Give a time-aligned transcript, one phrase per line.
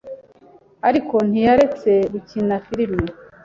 [0.87, 3.13] ariko ntiyaretse gukina films